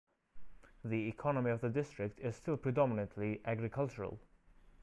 [0.83, 4.19] The economy of the district is still predominantly agricultural.